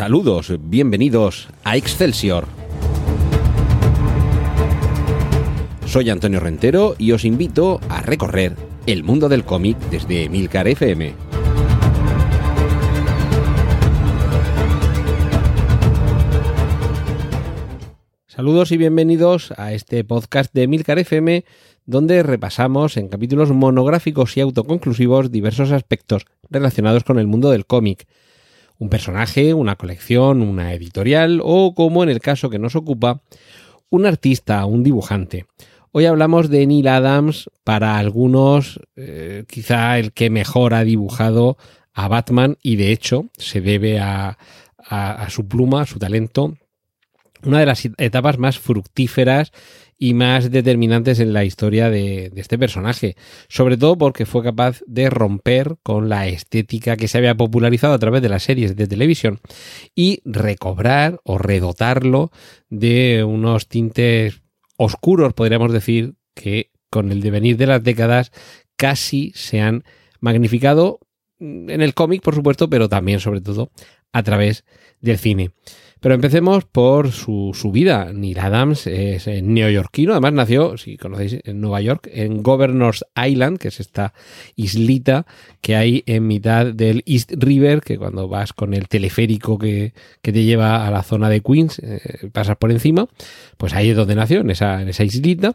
Saludos, 0.00 0.50
bienvenidos 0.58 1.50
a 1.62 1.76
Excelsior. 1.76 2.46
Soy 5.84 6.08
Antonio 6.08 6.40
Rentero 6.40 6.94
y 6.96 7.12
os 7.12 7.26
invito 7.26 7.80
a 7.90 8.00
recorrer 8.00 8.56
el 8.86 9.04
mundo 9.04 9.28
del 9.28 9.44
cómic 9.44 9.76
desde 9.90 10.30
Milcar 10.30 10.68
FM. 10.68 11.12
Saludos 18.26 18.72
y 18.72 18.78
bienvenidos 18.78 19.52
a 19.58 19.74
este 19.74 20.02
podcast 20.04 20.54
de 20.54 20.66
Milcar 20.66 20.98
FM 20.98 21.44
donde 21.84 22.22
repasamos 22.22 22.96
en 22.96 23.08
capítulos 23.08 23.50
monográficos 23.50 24.34
y 24.38 24.40
autoconclusivos 24.40 25.30
diversos 25.30 25.72
aspectos 25.72 26.24
relacionados 26.48 27.04
con 27.04 27.18
el 27.18 27.26
mundo 27.26 27.50
del 27.50 27.66
cómic. 27.66 28.06
Un 28.80 28.88
personaje, 28.88 29.54
una 29.54 29.76
colección, 29.76 30.40
una 30.40 30.72
editorial 30.72 31.40
o, 31.44 31.74
como 31.74 32.02
en 32.02 32.08
el 32.08 32.18
caso 32.20 32.50
que 32.50 32.58
nos 32.58 32.74
ocupa, 32.74 33.22
un 33.90 34.06
artista, 34.06 34.64
un 34.64 34.82
dibujante. 34.82 35.44
Hoy 35.92 36.06
hablamos 36.06 36.48
de 36.48 36.66
Neil 36.66 36.88
Adams, 36.88 37.50
para 37.62 37.98
algunos 37.98 38.80
eh, 38.96 39.44
quizá 39.46 39.98
el 39.98 40.12
que 40.12 40.30
mejor 40.30 40.72
ha 40.72 40.82
dibujado 40.82 41.58
a 41.92 42.08
Batman 42.08 42.56
y 42.62 42.76
de 42.76 42.90
hecho 42.90 43.26
se 43.36 43.60
debe 43.60 44.00
a, 44.00 44.38
a 44.78 45.30
su 45.30 45.46
pluma, 45.46 45.82
a 45.82 45.86
su 45.86 45.98
talento, 45.98 46.54
una 47.44 47.60
de 47.60 47.66
las 47.66 47.84
etapas 47.98 48.38
más 48.38 48.58
fructíferas 48.58 49.52
y 50.02 50.14
más 50.14 50.50
determinantes 50.50 51.20
en 51.20 51.34
la 51.34 51.44
historia 51.44 51.90
de, 51.90 52.32
este 52.34 52.58
personaje, 52.58 53.16
sobre 53.48 53.76
todo 53.76 53.98
porque 53.98 54.24
fue 54.24 54.42
capaz 54.42 54.80
de 54.86 55.10
romper 55.10 55.76
con 55.82 56.08
la 56.08 56.26
estética 56.26 56.96
que 56.96 57.06
se 57.06 57.18
había 57.18 57.36
popularizado 57.36 57.92
a 57.92 57.98
través 57.98 58.22
de 58.22 58.30
las 58.30 58.42
series 58.42 58.76
de 58.76 58.86
televisión 58.86 59.40
y 59.94 60.22
recobrar 60.24 61.20
o 61.22 61.36
redotarlo 61.36 62.32
de 62.70 63.24
unos 63.24 63.68
tintes 63.68 64.40
oscuros, 64.78 65.34
podríamos 65.34 65.70
decir, 65.70 66.14
que 66.34 66.70
con 66.88 67.12
el 67.12 67.20
devenir 67.20 67.58
de 67.58 67.66
las 67.66 67.84
décadas 67.84 68.32
casi 68.76 69.32
se 69.34 69.60
han 69.60 69.84
magnificado 70.18 71.00
en 71.38 71.82
el 71.82 71.92
cómic, 71.92 72.22
por 72.22 72.34
supuesto, 72.34 72.70
pero 72.70 72.88
también, 72.88 73.20
sobre 73.20 73.42
todo, 73.42 73.70
a 74.12 74.22
través 74.22 74.64
del 75.02 75.18
cine. 75.18 75.50
Pero 76.00 76.14
empecemos 76.14 76.64
por 76.64 77.12
su, 77.12 77.52
vida. 77.72 78.10
Neil 78.12 78.38
Adams 78.38 78.86
es 78.86 79.26
neoyorquino, 79.26 80.12
además 80.12 80.32
nació, 80.32 80.78
si 80.78 80.96
conocéis, 80.96 81.38
en 81.44 81.60
Nueva 81.60 81.80
York, 81.82 82.08
en 82.12 82.42
Governor's 82.42 83.04
Island, 83.14 83.58
que 83.58 83.68
es 83.68 83.80
esta 83.80 84.14
islita 84.56 85.26
que 85.60 85.76
hay 85.76 86.02
en 86.06 86.26
mitad 86.26 86.66
del 86.66 87.02
East 87.06 87.32
River, 87.36 87.82
que 87.82 87.98
cuando 87.98 88.28
vas 88.28 88.52
con 88.52 88.72
el 88.72 88.88
teleférico 88.88 89.58
que, 89.58 89.92
te 90.22 90.44
lleva 90.44 90.86
a 90.86 90.90
la 90.90 91.02
zona 91.02 91.28
de 91.28 91.40
Queens, 91.40 91.80
eh, 91.80 92.30
pasas 92.32 92.56
por 92.56 92.70
encima, 92.70 93.06
pues 93.56 93.74
ahí 93.74 93.90
es 93.90 93.96
donde 93.96 94.14
nació, 94.14 94.40
en 94.40 94.50
esa, 94.50 94.80
en 94.80 94.88
esa 94.88 95.04
islita. 95.04 95.54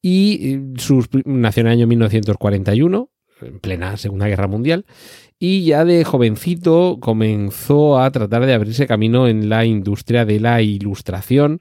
Y 0.00 0.54
eh, 0.54 0.60
sus, 0.76 1.08
nació 1.24 1.62
en 1.62 1.66
el 1.66 1.72
año 1.72 1.86
1941, 1.86 3.10
en 3.42 3.60
plena 3.60 3.96
Segunda 3.96 4.28
Guerra 4.28 4.46
Mundial, 4.46 4.86
y 5.38 5.64
ya 5.64 5.84
de 5.84 6.04
jovencito 6.04 6.98
comenzó 7.00 7.98
a 7.98 8.10
tratar 8.10 8.46
de 8.46 8.54
abrirse 8.54 8.86
camino 8.86 9.28
en 9.28 9.48
la 9.48 9.64
industria 9.64 10.24
de 10.24 10.40
la 10.40 10.62
ilustración, 10.62 11.60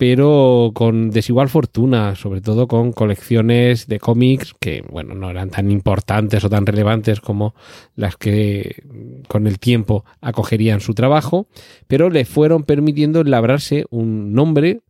pero 0.00 0.70
con 0.74 1.10
desigual 1.10 1.50
fortuna, 1.50 2.14
sobre 2.14 2.40
todo 2.40 2.68
con 2.68 2.92
colecciones 2.92 3.86
de 3.86 4.00
cómics 4.00 4.54
que, 4.58 4.82
bueno, 4.88 5.14
no 5.14 5.28
eran 5.28 5.50
tan 5.50 5.70
importantes 5.70 6.42
o 6.42 6.48
tan 6.48 6.64
relevantes 6.64 7.20
como 7.20 7.54
las 7.96 8.16
que 8.16 8.82
con 9.28 9.46
el 9.46 9.58
tiempo 9.58 10.06
acogerían 10.22 10.80
su 10.80 10.94
trabajo, 10.94 11.48
pero 11.86 12.08
le 12.08 12.24
fueron 12.24 12.62
permitiendo 12.62 13.22
labrarse 13.24 13.84
un 13.90 14.32
nombre, 14.32 14.80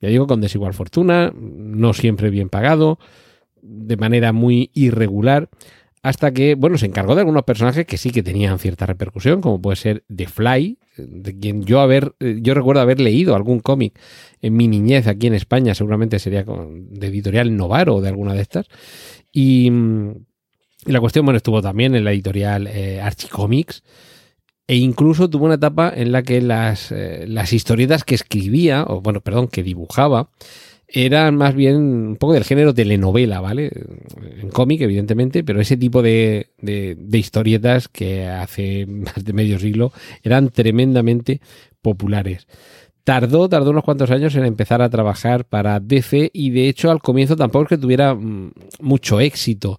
ya 0.00 0.08
digo, 0.08 0.26
con 0.26 0.40
desigual 0.40 0.74
fortuna, 0.74 1.32
no 1.36 1.92
siempre 1.92 2.28
bien 2.28 2.48
pagado, 2.48 2.98
de 3.62 3.96
manera 3.96 4.32
muy 4.32 4.72
irregular, 4.74 5.50
hasta 6.02 6.32
que, 6.32 6.54
bueno, 6.54 6.78
se 6.78 6.86
encargó 6.86 7.14
de 7.14 7.22
algunos 7.22 7.42
personajes 7.44 7.86
que 7.86 7.98
sí 7.98 8.10
que 8.10 8.22
tenían 8.22 8.58
cierta 8.58 8.86
repercusión, 8.86 9.40
como 9.40 9.60
puede 9.60 9.76
ser 9.76 10.04
The 10.14 10.26
Fly, 10.26 10.78
de 10.96 11.38
quien 11.38 11.64
yo 11.64 11.80
haber, 11.80 12.14
eh, 12.20 12.38
yo 12.40 12.54
recuerdo 12.54 12.80
haber 12.80 13.00
leído 13.00 13.34
algún 13.34 13.60
cómic 13.60 13.98
en 14.40 14.56
mi 14.56 14.68
niñez 14.68 15.06
aquí 15.06 15.26
en 15.26 15.34
España, 15.34 15.74
seguramente 15.74 16.18
sería 16.18 16.44
de 16.44 17.06
editorial 17.06 17.56
Novaro 17.56 17.96
o 17.96 18.00
de 18.00 18.08
alguna 18.08 18.34
de 18.34 18.42
estas. 18.42 18.66
Y, 19.32 19.70
la 20.84 21.00
cuestión, 21.00 21.24
bueno, 21.24 21.36
estuvo 21.36 21.60
también 21.60 21.94
en 21.94 22.04
la 22.04 22.12
editorial 22.12 22.66
eh, 22.66 23.00
Archicomics. 23.00 23.82
E 24.66 24.76
incluso 24.76 25.30
tuvo 25.30 25.46
una 25.46 25.54
etapa 25.54 25.90
en 25.94 26.12
la 26.12 26.22
que 26.22 26.42
las, 26.42 26.92
eh, 26.92 27.24
las 27.26 27.52
historietas 27.52 28.04
que 28.04 28.14
escribía, 28.14 28.84
o 28.86 29.00
bueno, 29.00 29.20
perdón, 29.20 29.48
que 29.48 29.62
dibujaba, 29.62 30.30
eran 30.88 31.36
más 31.36 31.54
bien 31.54 31.76
un 31.76 32.16
poco 32.16 32.32
del 32.32 32.44
género 32.44 32.72
telenovela, 32.74 33.40
¿vale? 33.40 33.70
En 34.40 34.48
cómic, 34.48 34.80
evidentemente, 34.80 35.44
pero 35.44 35.60
ese 35.60 35.76
tipo 35.76 36.00
de, 36.00 36.48
de, 36.58 37.18
historietas 37.18 37.88
que 37.88 38.26
hace 38.26 38.86
más 38.86 39.22
de 39.22 39.32
medio 39.34 39.58
siglo 39.58 39.92
eran 40.22 40.48
tremendamente 40.48 41.42
populares. 41.82 42.46
Tardó, 43.04 43.48
tardó 43.48 43.70
unos 43.70 43.84
cuantos 43.84 44.10
años 44.10 44.34
en 44.34 44.44
empezar 44.44 44.82
a 44.82 44.90
trabajar 44.90 45.44
para 45.44 45.80
DC 45.80 46.30
y 46.32 46.50
de 46.50 46.68
hecho 46.68 46.90
al 46.90 47.00
comienzo 47.00 47.36
tampoco 47.36 47.64
es 47.64 47.68
que 47.70 47.78
tuviera 47.78 48.14
mm, 48.14 48.52
mucho 48.80 49.20
éxito. 49.20 49.78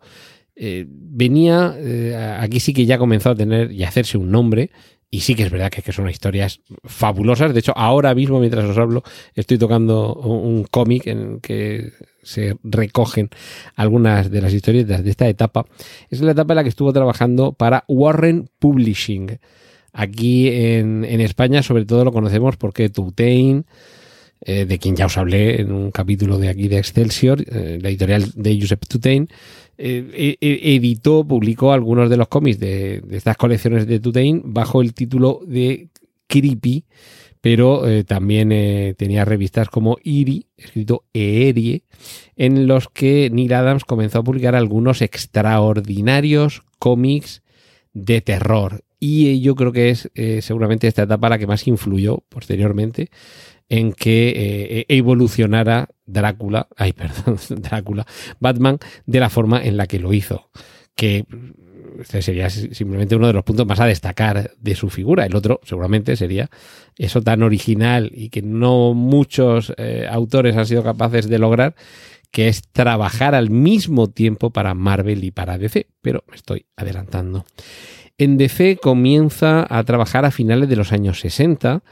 Eh, 0.56 0.86
venía, 0.88 1.76
eh, 1.78 2.38
aquí 2.40 2.60
sí 2.60 2.74
que 2.74 2.86
ya 2.86 2.98
comenzó 2.98 3.30
a 3.32 3.36
tener 3.36 3.72
y 3.72 3.84
a 3.84 3.88
hacerse 3.88 4.18
un 4.18 4.30
nombre, 4.30 4.72
y 5.12 5.22
sí 5.22 5.34
que 5.36 5.44
es 5.44 5.52
verdad 5.52 5.72
que, 5.72 5.82
que, 5.82 5.92
son 5.92 6.10
historias 6.10 6.62
fabulosas. 6.84 7.54
De 7.54 7.60
hecho, 7.60 7.74
ahora 7.76 8.14
mismo, 8.14 8.40
mientras 8.40 8.66
os 8.66 8.78
hablo, 8.78 9.04
estoy 9.34 9.58
tocando 9.58 10.14
un, 10.14 10.66
cómic 10.66 11.08
en 11.08 11.40
que 11.40 11.94
se 12.22 12.58
recogen 12.64 13.30
algunas 13.76 14.30
de 14.30 14.42
las 14.42 14.54
historias 14.54 14.88
de 14.88 15.10
esta 15.10 15.28
etapa. 15.28 15.66
Es 16.10 16.22
la 16.22 16.32
etapa 16.32 16.54
en 16.54 16.58
la 16.58 16.64
que 16.64 16.70
estuvo 16.70 16.94
trabajando 16.94 17.54
para 17.54 17.86
Warren 17.88 18.50
Publishing. 18.60 19.40
Aquí 19.94 20.50
en, 20.50 21.04
en 21.06 21.22
España, 21.22 21.64
sobre 21.64 21.86
todo, 21.86 22.06
lo 22.06 22.12
conocemos 22.12 22.58
porque 22.58 22.90
Tutain, 22.90 23.66
eh, 24.42 24.66
de 24.66 24.80
quien 24.80 24.96
ya 24.96 25.08
os 25.08 25.18
hablé 25.18 25.60
en 25.60 25.74
un 25.74 25.92
capítulo 25.92 26.38
de 26.38 26.48
aquí 26.48 26.70
de 26.70 26.78
Excelsior, 26.78 27.42
eh, 27.42 27.78
la 27.82 27.90
editorial 27.90 28.32
de 28.36 28.58
Joseph 28.60 28.88
Tutain, 28.88 29.28
eh, 29.78 30.38
e, 30.40 30.48
e, 30.48 30.76
editó, 30.76 31.28
publicó 31.28 31.74
algunos 31.74 32.10
de 32.10 32.16
los 32.16 32.30
cómics 32.30 32.58
de, 32.58 33.04
estas 33.12 33.36
colecciones 33.36 33.86
de 33.86 34.00
Tutain 34.00 34.42
bajo 34.46 34.82
el 34.82 34.94
título 34.94 35.42
de 35.46 35.90
Creepy, 36.28 36.86
pero 37.42 37.84
también 38.04 38.50
tenía 38.98 39.24
revistas 39.24 39.70
como 39.70 39.98
Iri, 40.04 40.48
escrito 40.58 41.06
Eerie, 41.14 41.84
en 42.36 42.68
los 42.68 42.90
que 42.90 43.30
Neil 43.32 43.54
Adams 43.54 43.86
comenzó 43.86 44.20
a 44.20 44.24
publicar 44.24 44.56
algunos 44.56 45.02
extraordinarios 45.02 46.64
cómics 46.80 47.42
de 47.94 48.22
terror. 48.22 48.84
Y 49.00 49.40
yo 49.42 49.56
creo 49.56 49.72
que 49.72 49.90
es 49.90 50.10
seguramente 50.44 50.88
esta 50.88 51.04
etapa 51.04 51.30
la 51.30 51.38
que 51.38 51.48
más 51.48 51.68
influyó 51.68 52.24
posteriormente 52.30 53.10
en 53.70 53.94
que 53.94 54.86
evolucionara 54.90 55.90
Drácula, 56.06 56.68
ay, 56.76 56.94
perdón, 56.94 57.38
Drácula, 57.50 58.06
Batman, 58.40 58.80
de 59.06 59.20
la 59.20 59.30
forma 59.30 59.64
en 59.64 59.78
la 59.78 59.88
que 59.88 60.00
lo 60.00 60.12
hizo. 60.12 60.50
Que 60.96 61.26
este 62.00 62.22
sería 62.22 62.50
simplemente 62.50 63.16
uno 63.16 63.28
de 63.28 63.34
los 63.34 63.44
puntos 63.44 63.66
más 63.66 63.80
a 63.80 63.86
destacar 63.86 64.52
de 64.60 64.76
su 64.76 64.90
figura. 64.90 65.26
El 65.26 65.36
otro, 65.36 65.60
seguramente, 65.64 66.16
sería 66.16 66.50
eso 66.98 67.22
tan 67.22 67.44
original 67.44 68.12
y 68.14 68.30
que 68.30 68.42
no 68.42 68.94
muchos 68.94 69.74
eh, 69.78 70.08
autores 70.10 70.56
han 70.56 70.66
sido 70.66 70.84
capaces 70.84 71.28
de 71.28 71.40
lograr, 71.40 71.76
que 72.32 72.48
es 72.48 72.62
trabajar 72.72 73.36
al 73.36 73.50
mismo 73.50 74.10
tiempo 74.10 74.52
para 74.52 74.74
Marvel 74.74 75.24
y 75.24 75.32
para 75.32 75.58
DC. 75.58 75.88
Pero 76.02 76.24
me 76.28 76.36
estoy 76.36 76.66
adelantando. 76.76 77.46
En 78.18 78.38
DC 78.38 78.78
comienza 78.82 79.66
a 79.70 79.84
trabajar 79.84 80.26
a 80.26 80.32
finales 80.32 80.70
de 80.70 80.76
los 80.76 80.92
años 80.92 81.20
60 81.22 81.84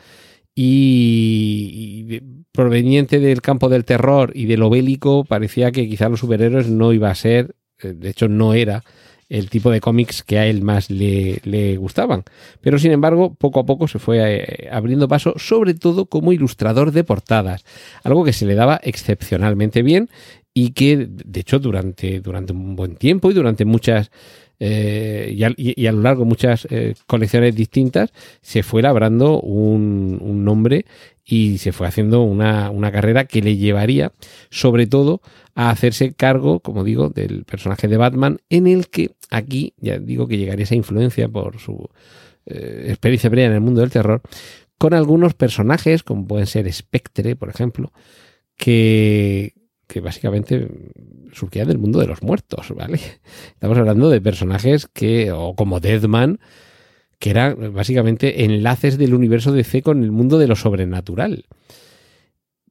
y, 0.54 2.20
proveniente 2.52 3.20
del 3.20 3.42
campo 3.42 3.70
del 3.70 3.86
terror 3.86 4.32
y 4.34 4.46
de 4.46 4.58
lo 4.58 4.70
bélico, 4.70 5.24
parecía 5.24 5.72
que 5.72 5.88
quizá 5.88 6.10
los 6.10 6.20
superhéroes 6.20 6.68
no 6.70 6.92
iba 6.94 7.12
a 7.12 7.16
ser, 7.16 7.56
eh, 7.82 7.94
de 7.94 8.10
hecho 8.10 8.28
no 8.28 8.54
era 8.54 8.84
el 9.30 9.50
tipo 9.50 9.72
de 9.72 9.82
cómics 9.82 10.24
que 10.24 10.40
a 10.40 10.46
él 10.46 10.62
más 10.62 10.90
le, 10.90 11.78
gustaban. 11.78 12.24
Pero 12.62 12.80
sin 12.80 12.92
embargo, 12.92 13.34
poco 13.36 13.60
a 13.60 13.66
poco 13.66 13.88
se 13.88 14.00
fue 14.00 14.20
eh, 14.22 14.70
abriendo 14.72 15.08
paso, 15.08 15.34
sobre 15.38 15.74
todo 15.74 16.06
como 16.06 16.32
ilustrador 16.32 16.92
de 16.92 17.04
portadas, 17.04 17.66
algo 18.04 18.24
que 18.24 18.34
se 18.34 18.46
le 18.46 18.56
daba 18.56 18.80
excepcionalmente 18.84 19.82
bien 19.84 20.10
y 20.54 20.72
que, 20.72 21.08
de 21.10 21.40
hecho, 21.40 21.60
durante, 21.60 22.20
durante 22.20 22.54
un 22.54 22.76
buen 22.76 22.96
tiempo 22.96 23.30
y 23.30 23.34
durante 23.34 23.66
muchas 23.66 24.12
eh, 24.60 25.36
y, 25.58 25.86
a, 25.86 25.92
lo 25.92 26.02
largo 26.02 26.24
de 26.24 26.30
muchas 26.30 26.68
eh, 26.72 26.96
colecciones 27.06 27.56
distintas, 27.56 28.12
se 28.42 28.64
fue 28.64 28.82
labrando 28.82 29.40
un, 29.40 30.44
nombre 30.44 30.86
y 31.30 31.58
se 31.58 31.74
fue 31.74 31.88
haciendo 31.88 32.22
una, 32.22 32.72
carrera 32.92 33.26
que 33.26 33.42
le 33.42 33.58
llevaría, 33.58 34.14
sobre 34.50 34.88
todo, 34.88 35.22
a 35.56 35.70
hacerse 35.70 36.14
cargo, 36.14 36.62
como 36.62 36.86
digo, 36.86 37.10
del 37.10 37.44
personaje 37.44 37.90
de 37.90 37.98
Batman, 37.98 38.40
en 38.50 38.66
el 38.66 38.88
que 38.88 39.12
aquí 39.30 39.74
ya 39.78 40.00
digo 40.00 40.30
que 40.30 40.38
llegaría 40.38 40.64
esa 40.64 40.76
influencia 40.76 41.28
por 41.28 41.60
su 41.60 41.90
eh, 42.46 42.86
experiencia 42.88 43.30
previa 43.30 43.48
en 43.48 43.54
el 43.54 43.62
mundo 43.62 43.82
del 43.82 43.92
terror, 43.92 44.22
con 44.78 44.94
algunos 44.94 45.34
personajes, 45.34 46.02
como 46.02 46.26
pueden 46.26 46.48
ser 46.48 46.72
Spectre, 46.72 47.36
por 47.36 47.50
ejemplo, 47.50 47.92
que, 48.56 49.54
que 49.86 50.00
básicamente 50.00 50.70
surgían 51.34 51.68
del 51.68 51.78
mundo 51.78 52.00
de 52.00 52.08
los 52.08 52.24
muertos, 52.24 52.72
¿vale? 52.74 53.02
Estamos 53.50 53.78
hablando 53.78 54.10
de 54.10 54.22
personajes 54.22 54.88
que, 54.88 55.34
o 55.34 55.56
como 55.56 55.82
Deadman, 55.82 56.40
que 57.20 57.30
eran 57.32 57.74
básicamente 57.74 58.46
enlaces 58.46 58.98
del 58.98 59.14
universo 59.14 59.52
de 59.52 59.64
C 59.64 59.82
con 59.82 60.04
el 60.04 60.12
mundo 60.12 60.38
de 60.38 60.48
lo 60.48 60.56
sobrenatural. 60.56 61.46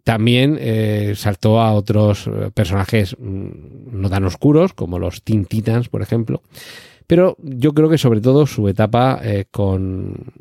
También 0.05 0.57
eh, 0.61 1.15
saltó 1.17 1.61
a 1.61 1.73
otros 1.73 2.29
eh, 2.29 2.51
personajes 2.55 3.17
mm, 3.19 4.01
no 4.01 4.09
tan 4.09 4.25
oscuros, 4.25 4.73
como 4.73 5.01
los 5.01 5.25
Teen 5.25 5.47
Titans, 5.47 5.89
por 5.89 6.01
ejemplo. 6.01 6.43
Pero 7.09 7.37
yo 7.43 7.73
creo 7.75 7.89
que 7.89 7.99
sobre 7.99 8.21
todo 8.21 8.47
su 8.47 8.69
etapa 8.69 9.21
eh, 9.25 9.47
con, 9.51 10.33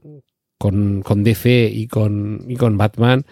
con, 0.59 1.01
con, 1.01 1.23
DC 1.23 1.71
y 1.73 1.87
con, 1.87 2.45
y 2.47 2.57
con 2.57 2.77
Batman 2.77 3.25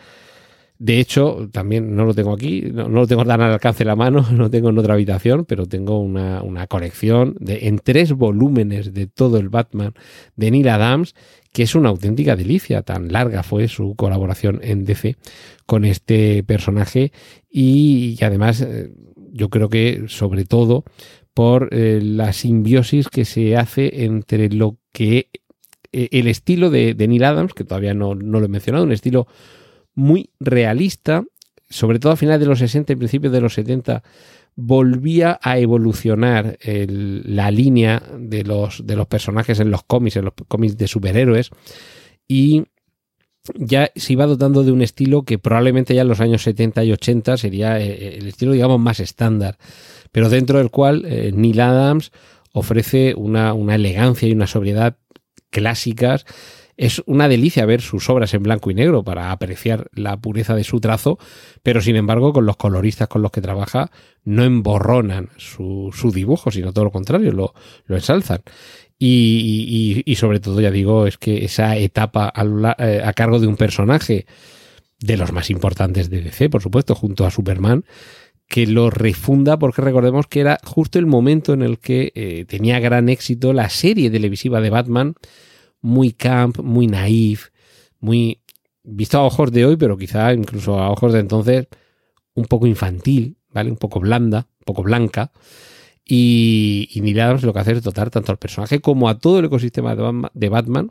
de 0.83 0.99
hecho, 0.99 1.47
también 1.53 1.95
no 1.95 2.03
lo 2.03 2.13
tengo 2.13 2.33
aquí, 2.33 2.59
no, 2.59 2.89
lo 2.89 3.07
tengo 3.07 3.23
tan 3.23 3.39
al 3.39 3.53
alcance 3.53 3.85
de 3.85 3.87
la 3.87 3.95
mano, 3.95 4.27
no 4.33 4.49
tengo 4.49 4.67
en 4.67 4.77
otra 4.77 4.95
habitación, 4.95 5.45
pero 5.45 5.65
tengo 5.65 6.01
una, 6.01 6.67
colección 6.67 7.37
de, 7.39 7.69
en 7.69 7.79
tres 7.79 8.11
volúmenes 8.11 8.93
de 8.93 9.07
todo 9.07 9.37
el 9.37 9.47
Batman 9.47 9.93
de 10.35 10.51
Neil 10.51 10.67
Adams, 10.67 11.15
que 11.53 11.63
es 11.63 11.75
una 11.75 11.87
auténtica 11.87 12.35
delicia. 12.35 12.81
Tan 12.81 13.13
larga 13.13 13.43
fue 13.43 13.69
su 13.69 13.95
colaboración 13.95 14.59
en 14.61 14.83
DC 14.83 15.15
con 15.65 15.85
este 15.85 16.43
personaje 16.43 17.13
y, 17.49 18.17
además 18.21 18.59
eh, 18.59 18.91
yo 19.31 19.49
creo 19.49 19.69
que 19.69 20.03
sobre 20.09 20.43
todo 20.43 20.83
por 21.33 21.69
eh, 21.71 22.01
la 22.03 22.33
simbiosis 22.33 23.07
que 23.07 23.23
se 23.23 23.55
hace 23.55 24.03
entre 24.03 24.49
lo 24.49 24.79
que 24.91 25.29
eh, 25.93 26.09
el 26.11 26.27
estilo 26.27 26.69
de, 26.69 26.93
de 26.93 27.07
Neil 27.07 27.23
Adams, 27.23 27.53
que 27.53 27.63
todavía 27.63 27.93
no, 27.93 28.15
no 28.15 28.41
lo 28.41 28.47
he 28.47 28.49
mencionado, 28.49 28.83
un 28.83 28.91
estilo 28.91 29.27
muy 29.95 30.29
realista, 30.39 31.23
sobre 31.69 31.99
todo 31.99 32.13
a 32.13 32.17
finales 32.17 32.39
de 32.39 32.47
los 32.47 32.59
60 32.59 32.93
y 32.93 32.95
principios 32.95 33.33
de 33.33 33.41
los 33.41 33.53
70, 33.53 34.03
volvía 34.55 35.39
a 35.41 35.57
evolucionar 35.57 36.57
la 36.63 37.49
línea 37.51 38.03
de 38.17 38.43
los, 38.43 38.85
de 38.85 38.95
los 38.95 39.07
personajes 39.07 39.59
en 39.59 39.71
los 39.71 39.83
cómics, 39.83 40.17
en 40.17 40.25
los 40.25 40.33
cómics 40.47 40.77
de 40.77 40.87
superhéroes, 40.87 41.49
y 42.27 42.65
ya 43.55 43.91
se 43.95 44.13
iba 44.13 44.25
dotando 44.25 44.63
de 44.63 44.71
un 44.71 44.81
estilo 44.81 45.23
que 45.23 45.37
probablemente 45.37 45.93
ya 45.93 46.03
en 46.03 46.07
los 46.07 46.21
años 46.21 46.43
70 46.43 46.83
y 46.85 46.91
80 46.93 47.37
sería 47.37 47.79
eh, 47.79 48.17
el 48.17 48.27
estilo, 48.27 48.53
digamos, 48.53 48.79
más 48.79 48.99
estándar, 48.99 49.57
pero 50.11 50.29
dentro 50.29 50.59
del 50.59 50.69
cual 50.69 51.03
eh, 51.05 51.31
Neil 51.33 51.59
Adams 51.59 52.11
ofrece 52.53 53.15
una, 53.15 53.53
una 53.53 53.75
elegancia 53.75 54.27
y 54.27 54.31
una 54.31 54.47
sobriedad 54.47 54.97
clásicas 55.49 56.25
es 56.77 57.01
una 57.05 57.27
delicia 57.27 57.65
ver 57.65 57.81
sus 57.81 58.09
obras 58.09 58.33
en 58.33 58.43
blanco 58.43 58.71
y 58.71 58.73
negro 58.73 59.03
para 59.03 59.31
apreciar 59.31 59.89
la 59.93 60.17
pureza 60.17 60.55
de 60.55 60.63
su 60.63 60.79
trazo, 60.79 61.17
pero 61.61 61.81
sin 61.81 61.95
embargo 61.95 62.33
con 62.33 62.45
los 62.45 62.57
coloristas 62.57 63.07
con 63.07 63.21
los 63.21 63.31
que 63.31 63.41
trabaja 63.41 63.91
no 64.23 64.43
emborronan 64.43 65.29
su, 65.37 65.91
dibujo, 66.13 66.51
sino 66.51 66.73
todo 66.73 66.85
lo 66.85 66.91
contrario, 66.91 67.31
lo, 67.31 67.53
ensalzan. 67.87 68.41
Y, 68.97 70.15
sobre 70.17 70.39
todo, 70.39 70.61
ya 70.61 70.71
digo, 70.71 71.07
es 71.07 71.17
que 71.17 71.43
esa 71.43 71.75
etapa 71.75 72.31
a, 72.33 72.75
eh, 72.79 73.01
a 73.03 73.11
cargo 73.11 73.39
de 73.39 73.47
un 73.47 73.57
personaje 73.57 74.25
de 74.99 75.17
los 75.17 75.33
más 75.33 75.49
importantes 75.49 76.09
de 76.09 76.21
DC, 76.21 76.49
por 76.49 76.61
supuesto, 76.61 76.95
junto 76.95 77.25
a 77.25 77.31
Superman, 77.31 77.83
que 78.47 78.67
lo 78.67 78.89
refunda 78.89 79.57
porque 79.57 79.81
recordemos 79.81 80.27
que 80.27 80.39
era 80.39 80.59
justo 80.63 80.99
el 80.99 81.05
momento 81.05 81.53
en 81.53 81.61
el 81.61 81.79
que 81.79 82.11
eh, 82.15 82.45
tenía 82.47 82.79
gran 82.79 83.09
éxito 83.09 83.51
la 83.51 83.69
serie 83.69 84.11
televisiva 84.11 84.61
de 84.61 84.69
Batman, 84.69 85.15
muy 85.83 86.13
camp, 86.13 86.59
muy 86.59 86.87
naif, 86.87 87.49
muy 87.99 88.41
visto 88.83 89.19
a 89.19 89.23
ojos 89.23 89.51
de 89.51 89.65
hoy, 89.65 89.75
pero 89.75 89.97
quizá 89.97 90.33
incluso 90.33 90.79
a 90.79 90.89
ojos 90.89 91.13
de 91.13 91.19
entonces 91.19 91.67
un 92.33 92.45
poco 92.45 92.65
infantil, 92.65 93.37
¿vale? 93.51 93.69
Un 93.69 93.77
poco 93.77 93.99
blanda, 93.99 94.47
un 94.59 94.65
poco 94.65 94.81
blanca. 94.81 95.31
Y, 96.05 96.89
y 96.93 97.01
Neil 97.01 97.19
Adams 97.19 97.43
lo 97.43 97.53
que 97.53 97.59
hace 97.59 97.73
es 97.73 97.83
dotar 97.83 98.09
tanto 98.09 98.31
al 98.31 98.39
personaje 98.39 98.79
como 98.79 99.07
a 99.07 99.19
todo 99.19 99.39
el 99.39 99.45
ecosistema 99.45 99.95
de 100.33 100.49
Batman 100.49 100.89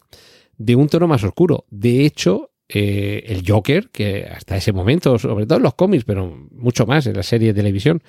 de 0.56 0.76
un 0.76 0.88
tono 0.88 1.08
más 1.08 1.24
oscuro. 1.24 1.64
De 1.70 2.04
hecho, 2.04 2.50
eh, 2.68 3.24
el 3.26 3.44
Joker, 3.46 3.90
que 3.90 4.24
hasta 4.24 4.56
ese 4.56 4.72
momento, 4.72 5.18
sobre 5.18 5.46
todo 5.46 5.56
en 5.56 5.64
los 5.64 5.74
cómics, 5.74 6.04
pero 6.04 6.48
mucho 6.50 6.86
más 6.86 7.06
en 7.06 7.16
la 7.16 7.22
serie 7.22 7.48
de 7.48 7.54
televisión, 7.54 8.02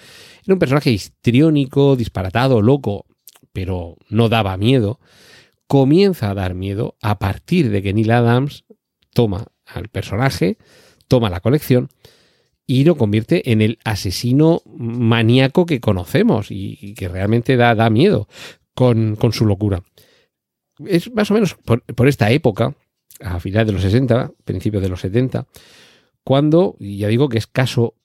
era 0.46 0.54
un 0.54 0.60
personaje 0.60 0.92
histriónico, 0.92 1.96
disparatado, 1.96 2.62
loco, 2.62 3.06
pero 3.54 3.96
no 4.10 4.30
daba 4.30 4.58
miedo 4.58 5.00
comienza 5.74 6.30
a 6.30 6.36
dar 6.36 6.54
miedo 6.54 6.98
a 7.02 7.18
partir 7.18 7.72
de 7.72 7.82
que 7.82 7.96
Neil 7.96 8.12
Adams 8.12 8.64
toma 9.12 9.48
al 9.66 9.88
personaje, 9.88 10.60
toma 11.08 11.32
la 11.32 11.40
colección 11.40 11.90
y 12.68 12.84
lo 12.84 12.96
convierte 12.96 13.52
en 13.52 13.60
el 13.60 13.80
asesino 13.84 14.62
maníaco 14.68 15.66
que 15.66 15.80
conocemos 15.80 16.52
y, 16.52 16.94
que 16.94 17.08
realmente 17.08 17.58
da, 17.58 17.74
da 17.74 17.90
miedo 17.90 18.28
con, 18.76 19.18
su 19.32 19.48
locura. 19.48 19.82
Es 20.86 21.12
más 21.12 21.32
o 21.32 21.34
menos 21.34 21.56
por, 21.56 22.08
esta 22.08 22.30
época, 22.30 22.76
a 23.20 23.40
finales 23.40 23.66
de 23.66 23.74
los 23.74 23.82
60, 23.82 24.32
principios 24.46 24.84
de 24.84 24.90
los 24.90 25.02
70, 25.02 25.48
cuando, 26.24 26.76
ya 26.80 27.08
digo 27.08 27.30
que 27.30 27.40
es 27.40 27.48
caso, 27.48 27.96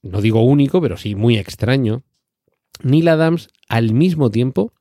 no 0.00 0.22
digo 0.22 0.40
único, 0.40 0.80
pero 0.80 0.96
sí 0.96 1.14
muy 1.14 1.36
extraño, 1.36 2.04
Neil 2.82 3.08
Adams 3.08 3.50
al 3.68 3.92
mismo 3.92 4.30
tiempo 4.30 4.72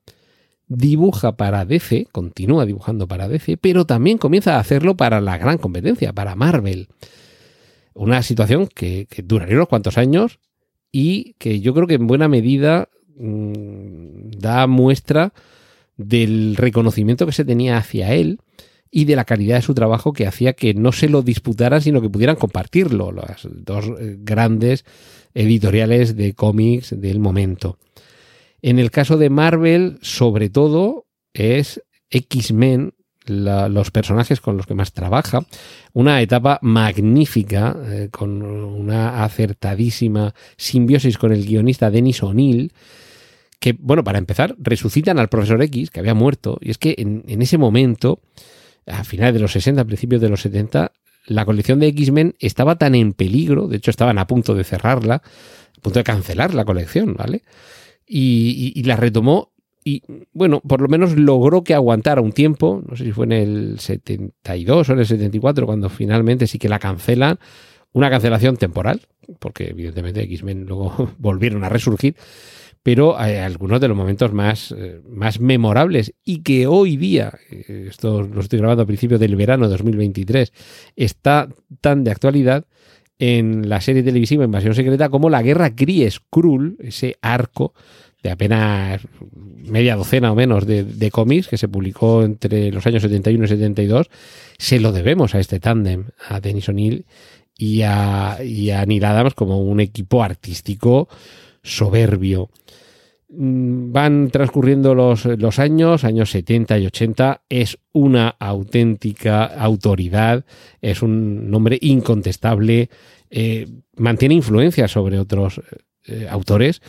dibuja 0.67 1.37
para 1.37 1.65
DC, 1.65 2.07
continúa 2.11 2.65
dibujando 2.65 3.07
para 3.07 3.27
DC, 3.27 3.57
pero 3.57 3.85
también 3.85 4.17
comienza 4.17 4.55
a 4.55 4.59
hacerlo 4.59 4.97
para 4.97 5.21
la 5.21 5.37
gran 5.37 5.57
competencia, 5.57 6.13
para 6.13 6.35
Marvel. 6.35 6.87
Una 7.93 8.21
situación 8.21 8.67
que, 8.67 9.07
duraría 9.23 9.55
unos 9.55 9.69
cuantos 9.69 9.97
años 9.97 10.39
y 10.91 11.33
que 11.39 11.61
yo 11.61 11.73
creo 11.73 11.87
que 11.87 11.95
en 11.95 12.07
buena 12.07 12.27
medida 12.27 12.89
mm, 13.17 14.31
da 14.37 14.67
muestra 14.67 15.33
del 15.95 16.55
reconocimiento 16.55 17.25
que 17.25 17.31
se 17.31 17.45
tenía 17.45 17.77
hacia 17.77 18.13
él 18.13 18.39
y 18.91 19.05
de 19.05 19.15
la 19.15 19.25
calidad 19.25 19.57
de 19.57 19.61
su 19.63 19.73
trabajo 19.73 20.13
que 20.13 20.27
hacía 20.27 20.53
que 20.53 20.73
no 20.73 20.91
se 20.91 21.09
lo 21.09 21.21
disputaran, 21.21 21.81
sino 21.81 22.01
que 22.01 22.09
pudieran 22.09 22.35
compartirlo 22.35 23.11
las 23.11 23.47
dos 23.51 23.85
eh, 23.99 24.17
grandes 24.19 24.85
editoriales 25.33 26.15
de 26.15 26.33
cómics 26.33 26.99
del 26.99 27.19
momento. 27.19 27.77
En 28.61 28.80
el 28.80 28.92
caso 28.92 29.18
de 29.18 29.30
Marvel, 29.30 29.99
sobre 30.02 30.49
todo, 30.49 31.06
es 31.33 31.83
X-Men 32.09 32.94
los 33.28 33.92
personajes 33.92 34.40
con 34.40 34.56
los 34.57 34.66
que 34.66 34.73
más 34.73 34.94
trabaja. 34.94 35.45
Una 35.94 36.21
etapa 36.21 36.59
magnífica, 36.61 37.76
eh, 37.85 38.07
con 38.09 38.42
una 38.42 39.23
acertadísima 39.23 40.33
simbiosis 40.56 41.18
con 41.18 41.33
el 41.33 41.45
guionista 41.45 41.92
Dennis 41.92 42.23
O'Neill, 42.23 42.71
que, 43.59 43.76
bueno, 43.78 44.04
para 44.04 44.18
empezar, 44.18 44.56
resucitan 44.59 45.19
al 45.19 45.30
profesor 45.30 45.61
X, 45.61 45.90
que 45.90 45.99
había 45.99 46.14
muerto. 46.14 46.57
Y 46.61 46.71
es 46.71 46.78
que 46.78 46.95
en, 46.97 47.23
en 47.28 47.42
ese 47.42 47.57
momento, 47.57 48.21
a 48.85 49.04
finales 49.04 49.33
de 49.33 49.40
los 49.40 49.52
60, 49.52 49.83
principios 49.85 50.21
de 50.21 50.30
los 50.30 50.42
70, 50.42 50.92
la 51.26 51.45
colección 51.45 51.80
de 51.80 51.87
X-Men 51.87 52.35
estaba 52.40 52.78
tan 52.78 52.95
en 52.95 53.14
peligro, 53.14 53.68
de 53.68 53.78
hecho 53.78 53.92
estaban 53.92 54.18
a 54.18 54.28
punto 54.28 54.56
de 54.56 54.64
cerrarla, 54.64 55.16
a 55.16 55.81
punto 55.81 55.99
de 55.99 56.04
cancelar 56.04 56.54
la 56.54 56.66
colección, 56.66 57.16
¿vale? 57.16 57.42
Y, 58.07 58.83
la 58.83 58.95
retomó 58.95 59.52
y 59.83 60.02
bueno, 60.33 60.61
por 60.61 60.81
lo 60.81 60.87
menos 60.87 61.16
logró 61.16 61.64
que 61.64 61.73
aguantara 61.73 62.21
un 62.21 62.33
tiempo, 62.33 62.83
no 62.87 62.97
sé 62.97 63.06
si 63.06 63.11
fue 63.11 63.26
en 63.26 63.31
el 63.31 63.80
72 63.80 64.90
o 64.90 64.94
en 64.94 64.99
el 64.99 65.06
74 65.06 65.66
cuando 65.66 65.90
finalmente 65.90 66.47
sí 66.47 66.59
que 66.59 66.68
la 66.68 66.80
cancelan, 66.80 67.40
una 67.94 68.09
cancelación 68.09 68.57
temporal, 68.57 69.02
porque 69.40 69.69
evidentemente 69.69 70.21
X-Men 70.23 70.66
luego 70.66 71.11
volvieron 71.18 71.64
a 71.64 71.69
resurgir, 71.69 72.16
pero 72.83 73.18
hay 73.18 73.35
algunos 73.35 73.81
de 73.81 73.87
los 73.87 73.97
momentos 73.97 74.33
más, 74.33 74.73
eh, 74.78 75.02
más 75.09 75.40
memorables 75.40 76.14
y 76.23 76.44
que 76.44 76.68
hoy 76.68 76.97
día, 76.97 77.37
eh, 77.49 77.87
esto 77.90 78.23
lo 78.23 78.42
estoy 78.42 78.59
grabando 78.59 78.83
a 78.83 78.87
principios 78.87 79.19
del 79.19 79.35
verano 79.35 79.66
de 79.66 79.71
2023, 79.71 80.52
está 80.95 81.49
tan 81.81 82.04
de 82.04 82.11
actualidad 82.11 82.66
en 83.19 83.69
la 83.69 83.81
serie 83.81 84.04
televisiva 84.04 84.45
Invasión 84.45 84.76
Secreta 84.76 85.09
como 85.09 85.30
la 85.30 85.42
Guerra 85.42 85.69
Gries 85.69 86.19
Krull, 86.30 86.78
ese 86.80 87.18
arco 87.21 87.74
de 88.24 88.31
apenas 88.31 89.02
media 89.31 89.95
docena 89.95 90.31
o 90.31 90.36
menos 90.36 90.66
de, 90.66 91.12
cómics 91.12 91.47
que 91.47 91.57
se 91.57 91.68
publicó 91.68 92.24
entre 92.24 92.71
los 92.71 92.86
años 92.88 93.02
71 93.04 93.45
y 93.45 93.47
72, 93.47 94.09
se 94.57 94.80
lo 94.80 94.92
debemos 94.92 95.36
a 95.36 95.40
este 95.40 95.59
tándem, 95.59 96.06
a 96.28 96.40
Denis 96.40 96.69
O'Neill 96.69 97.06
y 97.57 97.81
a, 97.83 98.38
y 98.44 98.71
a 98.71 98.86
Neil 98.86 99.06
Adams 99.06 99.33
como 99.33 99.62
un 99.62 99.80
equipo 99.80 100.24
artístico 100.24 101.07
soberbio. 101.64 102.50
Mm, 103.29 103.91
van 103.91 104.29
transcurriendo 104.29 104.95
los, 104.95 105.25
años, 105.59 106.05
años 106.05 106.31
70 106.31 106.79
y 106.79 106.85
80, 106.85 107.41
es 107.49 107.77
una 107.91 108.29
auténtica 108.29 109.43
autoridad, 109.43 110.45
es 110.81 111.01
un 111.01 111.51
nombre 111.51 111.77
incontestable, 111.81 112.89
eh, 113.29 113.67
mantiene 113.97 114.35
influencia 114.35 114.87
sobre 114.87 115.19
otros 115.19 115.61
eh, 116.05 116.27
autores. 116.29 116.81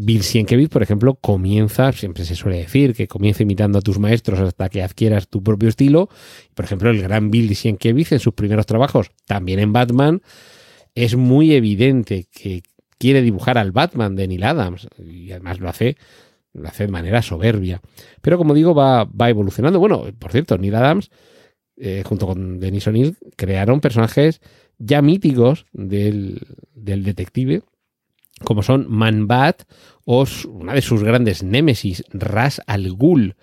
Bill 0.00 0.22
Sienkiewicz, 0.22 0.70
por 0.70 0.82
ejemplo, 0.82 1.16
comienza, 1.16 1.92
siempre 1.92 2.24
se 2.24 2.36
suele 2.36 2.58
decir 2.58 2.94
que 2.94 3.08
comienza 3.08 3.42
imitando 3.42 3.80
a 3.80 3.82
tus 3.82 3.98
maestros 3.98 4.38
hasta 4.38 4.68
que 4.70 4.82
adquieras 4.82 5.28
tu 5.28 5.42
propio 5.42 5.68
estilo. 5.68 6.08
Por 6.54 6.64
ejemplo, 6.64 6.88
el 6.88 7.02
gran 7.02 7.30
Bill 7.30 7.54
Sienkiewicz 7.54 8.12
en 8.12 8.20
sus 8.20 8.32
primeros 8.32 8.64
trabajos, 8.64 9.10
también 9.26 9.58
en 9.58 9.72
Batman, 9.74 10.22
es 10.94 11.16
muy 11.16 11.52
evidente 11.52 12.26
que 12.32 12.62
quiere 12.98 13.22
dibujar 13.22 13.58
al 13.58 13.72
Batman 13.72 14.16
de 14.16 14.28
Neil 14.28 14.44
Adams 14.44 14.88
y 14.98 15.30
además 15.30 15.60
lo 15.60 15.68
hace, 15.68 15.96
lo 16.52 16.68
hace 16.68 16.86
de 16.86 16.92
manera 16.92 17.22
soberbia. 17.22 17.80
Pero 18.20 18.38
como 18.38 18.54
digo, 18.54 18.74
va, 18.74 19.04
va 19.04 19.30
evolucionando. 19.30 19.78
Bueno, 19.78 20.04
por 20.18 20.32
cierto, 20.32 20.58
Neil 20.58 20.74
Adams, 20.74 21.10
eh, 21.76 22.02
junto 22.04 22.26
con 22.26 22.60
Denis 22.60 22.86
O'Neill, 22.86 23.16
crearon 23.36 23.80
personajes 23.80 24.40
ya 24.78 25.02
míticos 25.02 25.66
del, 25.72 26.40
del 26.74 27.04
detective 27.04 27.62
como 28.44 28.62
son 28.62 28.86
Man-Bat 28.88 29.62
o 30.04 30.24
una 30.48 30.74
de 30.74 30.82
sus 30.82 31.02
grandes 31.02 31.42
némesis, 31.42 32.04
Ras 32.12 32.62
Al 32.66 32.92
Ghul, 32.92 33.36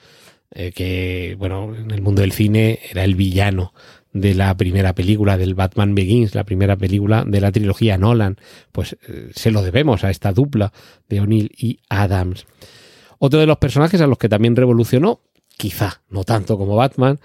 eh, 0.52 0.72
que, 0.72 1.36
bueno, 1.38 1.76
en 1.76 1.92
el 1.92 2.02
mundo 2.02 2.22
del 2.22 2.32
cine 2.32 2.80
era 2.90 3.04
el 3.04 3.16
villano 3.16 3.74
de 4.16 4.34
la 4.34 4.56
primera 4.56 4.96
película 4.96 5.38
del 5.38 5.56
Batman 5.56 5.94
Begins, 5.94 6.36
la 6.36 6.46
primera 6.46 6.78
película 6.78 7.26
de 7.28 7.42
la 7.42 7.52
trilogía 7.52 7.98
Nolan. 7.98 8.38
Pues 8.72 8.98
eh, 9.10 9.30
se 9.36 9.52
lo 9.52 9.62
debemos 9.62 10.06
a 10.06 10.10
esta 10.10 10.32
dupla 10.32 10.72
de 11.10 11.20
O'Neill 11.20 11.52
y 11.58 11.82
Adams. 11.90 12.46
Otro 13.20 13.42
de 13.42 13.46
los 13.46 13.58
personajes 13.58 14.00
a 14.00 14.08
los 14.08 14.18
que 14.18 14.30
también 14.30 14.56
revolucionó, 14.56 15.20
quizá 15.58 16.02
no 16.10 16.24
tanto 16.24 16.58
como 16.58 16.78
Batman, 16.78 17.20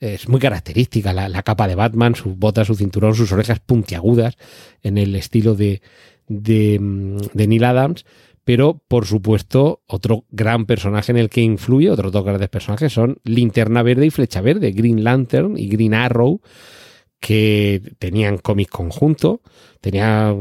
es 0.00 0.28
muy 0.28 0.38
característica 0.38 1.14
la, 1.14 1.30
la 1.30 1.42
capa 1.42 1.66
de 1.66 1.76
Batman, 1.76 2.14
sus 2.14 2.36
botas, 2.36 2.66
su 2.66 2.74
cinturón, 2.74 3.14
sus 3.14 3.32
orejas 3.32 3.60
puntiagudas, 3.60 4.36
en 4.82 4.98
el 4.98 5.16
estilo 5.16 5.54
de, 5.54 5.80
de, 6.28 6.78
mm, 6.78 7.16
de 7.32 7.46
Neil 7.46 7.64
Adams, 7.64 8.04
pero 8.44 8.82
por 8.88 9.06
supuesto 9.06 9.82
otro 9.86 10.24
gran 10.30 10.66
personaje 10.66 11.12
en 11.12 11.18
el 11.18 11.30
que 11.30 11.40
influye, 11.40 11.90
otros 11.90 12.12
dos 12.12 12.24
grandes 12.24 12.48
personajes 12.48 12.92
son 12.92 13.18
Linterna 13.24 13.82
Verde 13.82 14.06
y 14.06 14.10
Flecha 14.10 14.40
Verde, 14.40 14.72
Green 14.72 15.02
Lantern 15.02 15.58
y 15.58 15.68
Green 15.68 15.94
Arrow, 15.94 16.40
que 17.20 17.80
tenían 17.98 18.38
cómic 18.38 18.68
conjunto, 18.68 19.40
tenía 19.80 20.34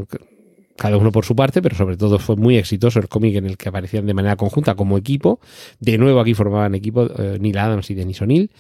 cada 0.76 0.98
uno 0.98 1.12
por 1.12 1.24
su 1.24 1.36
parte, 1.36 1.62
pero 1.62 1.76
sobre 1.76 1.98
todo 1.98 2.20
fue 2.20 2.36
muy 2.36 2.58
exitoso 2.58 3.00
el 3.00 3.08
cómic 3.08 3.36
en 3.36 3.46
el 3.46 3.58
que 3.58 3.70
aparecían 3.70 4.06
de 4.06 4.14
manera 4.14 4.36
conjunta 4.36 4.76
como 4.76 4.98
equipo. 4.98 5.40
De 5.80 5.98
nuevo 5.98 6.20
aquí 6.20 6.34
formaban 6.34 6.76
equipo 6.76 7.06
eh, 7.06 7.38
Neil 7.40 7.58
Adams 7.58 7.90
y 7.90 7.94
Denis 7.94 8.22
O'Neill. 8.22 8.52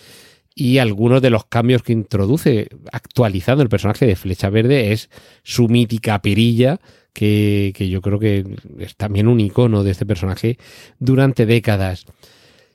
Y 0.55 0.77
algunos 0.77 1.21
de 1.21 1.31
los 1.31 1.45
cambios 1.45 1.81
que 1.81 1.93
introduce 1.93 2.69
actualizando 2.91 3.63
el 3.63 3.69
personaje 3.69 4.05
de 4.05 4.15
Flecha 4.15 4.49
Verde 4.49 4.91
es 4.91 5.09
su 5.43 5.67
mítica 5.67 6.21
perilla, 6.21 6.79
que, 7.13 7.73
yo 7.89 8.01
creo 8.01 8.19
que 8.19 8.43
es 8.79 8.95
también 8.95 9.27
un 9.27 9.39
icono 9.39 9.83
de 9.83 9.91
este 9.91 10.05
personaje 10.05 10.57
durante 10.99 11.45
décadas. 11.45 12.05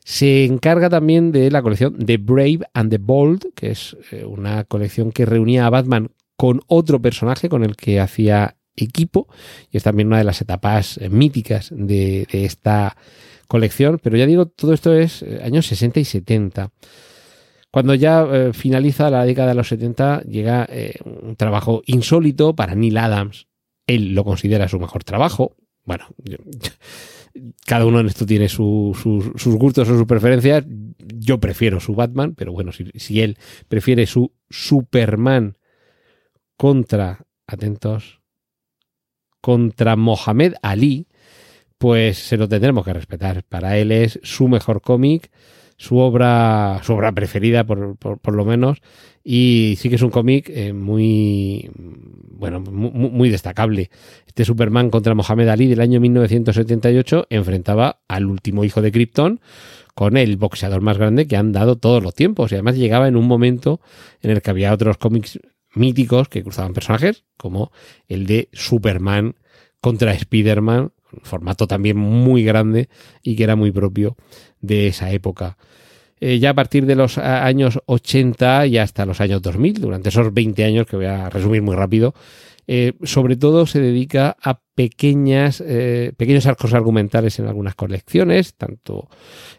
Se 0.05 0.45
encarga 0.45 0.89
también 0.89 1.33
de 1.33 1.51
la 1.51 1.61
colección 1.61 1.99
The 1.99 2.17
Brave 2.17 2.61
and 2.73 2.91
the 2.91 2.99
Bold, 2.99 3.53
que 3.55 3.73
es 3.73 3.97
eh, 4.11 4.25
una 4.25 4.65
colección 4.65 5.13
que 5.13 5.27
reunía 5.27 5.67
a 5.67 5.71
Batman 5.71 6.13
con 6.37 6.63
otro 6.69 7.03
personaje 7.03 7.49
con 7.49 7.65
el 7.65 7.77
que 7.77 8.01
hacía 8.01 8.57
equipo, 8.77 9.27
y 9.71 9.77
es 9.77 9.83
también 9.83 10.07
una 10.07 10.19
de 10.19 10.25
las 10.25 10.41
etapas 10.41 10.99
eh, 10.99 11.11
míticas 11.11 11.71
de, 11.75 12.27
esta 12.31 12.97
colección, 13.49 13.99
pero 14.03 14.17
ya 14.17 14.25
digo, 14.25 14.47
todo 14.47 14.73
esto 14.73 14.95
es 14.95 15.23
eh, 15.23 15.41
años 15.43 15.67
60 15.67 16.01
y 16.01 16.05
70. 16.05 16.71
Cuando 17.71 17.95
ya 17.95 18.27
finaliza 18.55 19.11
la 19.11 19.27
década 19.27 19.49
de 19.49 19.55
los 19.55 19.69
70, 19.69 20.23
llega 20.23 20.67
un 21.05 21.37
trabajo 21.37 21.83
insólito 21.85 22.57
para 22.57 22.75
Neil 22.75 22.97
Adams. 22.97 23.48
Él 23.89 24.15
lo 24.15 24.23
considera 24.23 24.69
su 24.69 24.79
mejor 24.79 25.03
trabajo. 25.03 25.57
Bueno, 25.85 26.07
cada 27.67 27.87
uno 27.87 28.01
en 28.01 28.07
esto 28.07 28.27
tiene 28.27 28.49
su, 28.49 28.97
su, 29.01 29.33
sus 29.37 29.57
gustos 29.57 29.89
o 29.89 29.99
sus 29.99 30.07
preferencias. 30.07 30.65
Yo 30.99 31.41
prefiero 31.41 31.81
su 31.81 31.95
Batman, 31.95 32.35
pero 32.37 32.53
bueno, 32.53 32.71
si, 32.73 32.91
si 32.95 33.21
él 33.21 33.37
prefiere 33.69 34.07
su 34.07 34.33
Superman 34.51 35.57
contra, 36.57 37.27
atentos, 37.47 38.21
contra 39.41 39.97
Mohamed 39.97 40.55
Ali, 40.63 41.09
pues 41.79 42.19
se 42.19 42.37
lo 42.37 42.49
tendremos 42.49 42.85
que 42.85 42.93
respetar. 42.93 43.45
Para 43.45 43.79
él 43.79 43.93
es 43.93 44.21
su 44.23 44.49
mejor 44.49 44.83
cómic, 44.83 45.31
su 45.79 45.99
obra, 45.99 46.81
su 46.83 46.93
obra 46.93 47.13
preferida 47.13 47.65
por, 47.65 47.97
por, 47.97 48.19
por 48.19 48.35
lo 48.35 48.45
menos, 48.45 48.83
y 49.23 49.77
sí 49.79 49.89
que 49.89 49.95
es 49.95 50.03
un 50.03 50.11
cómic 50.11 50.51
eh, 50.51 50.73
muy, 50.73 51.71
bueno, 51.75 52.61
muy, 52.61 52.91
muy, 52.91 53.31
destacable. 53.31 53.89
Este 54.27 54.45
Superman 54.45 54.91
contra 54.91 55.15
Mohamed 55.15 55.49
Ali 55.49 55.69
del 55.69 55.81
año 55.81 56.01
1978 56.01 57.29
enfrentaba 57.31 58.01
al 58.09 58.27
último 58.27 58.65
hijo 58.65 58.83
de 58.83 58.91
Krypton 58.91 59.41
con 59.95 60.17
el 60.17 60.37
boxeador 60.37 60.81
más 60.81 60.99
grande 60.99 61.27
que 61.27 61.37
han 61.37 61.53
dado 61.53 61.77
todos 61.77 62.03
los 62.03 62.15
tiempos, 62.15 62.51
y 62.51 62.57
además 62.57 62.77
llegaba 62.77 63.07
en 63.07 63.17
un 63.17 63.27
momento 63.27 63.81
en 64.21 64.33
el 64.33 64.43
que 64.43 64.51
había 64.51 64.73
otros 64.73 64.99
cómics 64.99 65.39
míticos 65.75 66.29
que 66.29 66.43
cruzaban 66.43 66.75
personajes, 66.75 67.25
como 67.37 67.71
el 68.09 68.27
de 68.27 68.49
Superman 68.53 69.37
contra 69.81 70.13
Spider-Man, 70.13 70.91
formato 71.23 71.67
también 71.67 71.97
muy 71.97 72.45
grande 72.45 72.89
y 73.23 73.37
que 73.37 73.45
era 73.45 73.57
muy 73.57 73.71
propio 73.71 74.17
de 74.61 74.89
esa 74.89 75.11
época. 75.13 75.57
Eh, 76.21 76.39
ya 76.39 76.51
a 76.51 76.55
partir 76.55 76.85
de 76.87 76.97
los 76.97 77.19
años 77.19 77.79
80 77.87 78.67
y 78.67 78.79
hasta 78.79 79.07
los 79.07 79.21
años 79.21 79.41
2000, 79.41 79.81
durante 79.81 80.09
esos 80.09 80.33
20 80.35 80.65
años 80.65 80.87
que 80.87 80.97
voy 80.97 81.07
a 81.07 81.31
resumir 81.31 81.63
muy 81.63 81.77
rápido, 81.77 82.15
eh, 82.67 82.95
sobre 83.05 83.37
todo 83.37 83.67
se 83.67 83.81
dedica 83.81 84.37
a 84.43 84.61
pequeñas, 84.75 85.63
eh, 85.65 86.13
pequeños 86.17 86.47
arcos 86.47 86.75
argumentales 86.75 87.39
en 87.39 87.47
algunas 87.47 87.75
colecciones, 87.75 88.57
tanto 88.57 89.09